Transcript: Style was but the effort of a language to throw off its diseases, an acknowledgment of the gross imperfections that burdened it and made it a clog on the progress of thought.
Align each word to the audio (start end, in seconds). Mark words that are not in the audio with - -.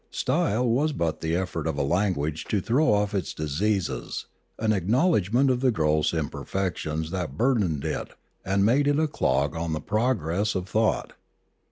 Style 0.09 0.67
was 0.67 0.93
but 0.93 1.21
the 1.21 1.35
effort 1.35 1.67
of 1.67 1.77
a 1.77 1.83
language 1.83 2.45
to 2.45 2.59
throw 2.59 2.91
off 2.91 3.13
its 3.13 3.35
diseases, 3.35 4.25
an 4.57 4.73
acknowledgment 4.73 5.51
of 5.51 5.59
the 5.59 5.69
gross 5.69 6.11
imperfections 6.11 7.11
that 7.11 7.37
burdened 7.37 7.85
it 7.85 8.13
and 8.43 8.65
made 8.65 8.87
it 8.87 8.97
a 8.97 9.07
clog 9.07 9.55
on 9.55 9.73
the 9.73 9.79
progress 9.79 10.55
of 10.55 10.67
thought. 10.67 11.13